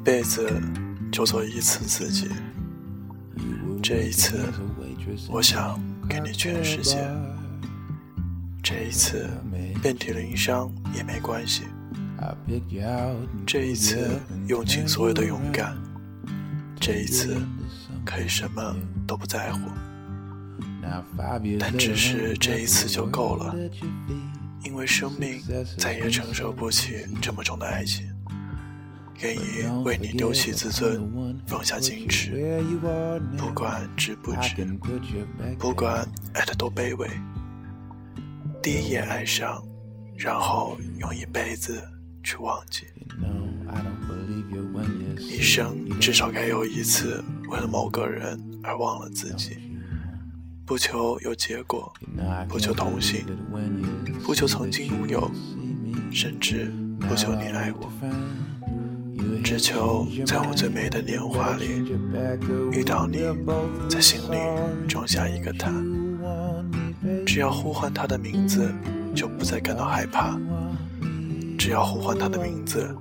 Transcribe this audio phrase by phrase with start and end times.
[0.00, 0.50] 一辈子
[1.12, 2.30] 就做一次自己，
[3.82, 4.40] 这一次，
[5.28, 5.78] 我想
[6.08, 7.06] 给你全世界。
[8.62, 9.28] 这一次，
[9.82, 11.64] 遍体鳞伤也没关系。
[13.46, 15.76] 这一次，用尽所有的勇敢。
[16.80, 17.36] 这一次，
[18.02, 18.74] 可以什么
[19.06, 19.60] 都不在乎。
[21.58, 23.54] 但只是这一次就够了，
[24.64, 25.42] 因为生命
[25.76, 28.06] 再也承受不起这么重的爱情。
[29.22, 31.00] 愿意为你丢弃自尊，
[31.46, 32.62] 放下矜持，
[33.36, 34.66] 不管值不值，
[35.58, 37.08] 不管爱的多卑微。
[38.62, 39.62] 第一眼爱上，
[40.16, 41.82] 然后用一辈子
[42.22, 42.86] 去忘记。
[45.18, 49.56] 一生至少该有一次为了某个人而忘了自己。
[50.64, 51.92] 不求有结果，
[52.48, 53.24] 不求同行，
[54.24, 55.30] 不求曾经拥有，
[56.10, 57.92] 甚至不求你爱我，
[59.42, 61.66] 只求在我最美的年华里
[62.72, 63.24] 遇到你，
[63.88, 64.36] 在心里
[64.88, 65.72] 种下一个他。
[67.26, 68.72] 只要呼唤他的名字，
[69.14, 70.38] 就不再感到害怕；
[71.58, 72.94] 只要呼唤他的名字，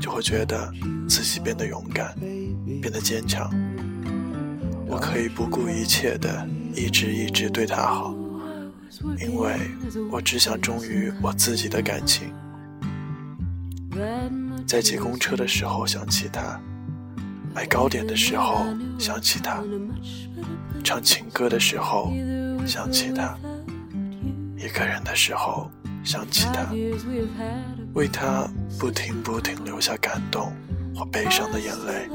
[0.00, 0.72] 就会觉得
[1.08, 2.14] 自己变得勇敢，
[2.80, 3.50] 变得坚强。
[4.86, 8.14] 我可以不顾一切的一直一直对他好，
[9.20, 9.56] 因为
[10.10, 12.32] 我只想忠于我自己的感情。
[14.66, 16.60] 在挤公车的时候想起他，
[17.54, 18.66] 买糕点的时候
[18.98, 19.62] 想起他，
[20.84, 22.12] 唱情歌的时候。
[22.66, 23.34] 想起他，
[24.58, 25.70] 一个人的时候
[26.04, 26.66] 想起他，
[27.94, 28.46] 为他
[28.78, 30.52] 不停不停流下感动
[30.94, 32.10] 或悲伤的眼泪，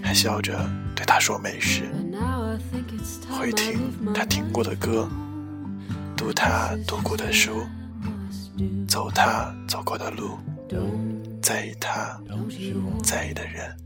[0.00, 0.56] 还笑着
[0.94, 1.90] 对他说没事。
[3.28, 3.80] 会听
[4.14, 5.08] 他听过的歌，
[6.16, 7.66] 读他读过的书，
[8.86, 10.38] 走他走过的路，
[11.40, 12.20] 在意他
[13.02, 13.76] 在意的人。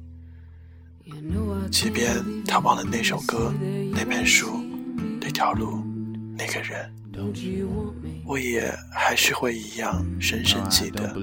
[1.70, 2.14] 即便
[2.44, 3.52] 他忘了那首歌，
[3.92, 4.48] 那本书。
[5.20, 5.82] 那条路，
[6.38, 6.88] 那个人，
[8.24, 11.16] 我也还是会一样深深记得。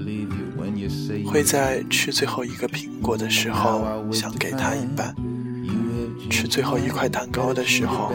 [1.24, 5.14] 会在吃最后一个苹果的时候想给他一半，
[6.28, 8.12] 吃最后一块蛋糕的时候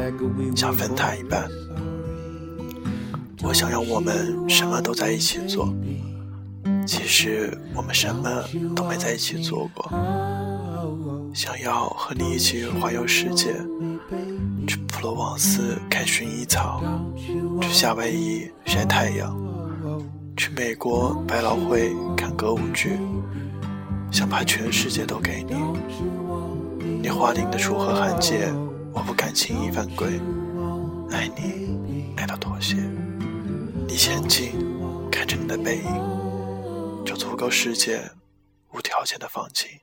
[0.55, 1.49] 想分他一半。
[3.41, 5.73] 我想要我们什么都在一起做，
[6.89, 8.43] 其实我们什么
[8.75, 9.87] 都没在一起做过。
[11.35, 13.53] 想要和你一起环游世界。
[14.67, 16.81] 去普罗旺斯看薰衣草，
[17.61, 19.37] 去夏威夷晒太阳，
[20.35, 22.97] 去美国百老汇看歌舞剧，
[24.11, 25.55] 想把全世界都给你。
[27.03, 28.51] 你划定的楚河汉界，
[28.91, 30.19] 我不敢轻易犯规。
[31.11, 32.77] 爱你，爱到妥协。
[33.87, 34.53] 你前进，
[35.11, 36.18] 看着你的背影，
[37.09, 38.07] 就足够世界
[38.71, 39.81] 无条件的放弃。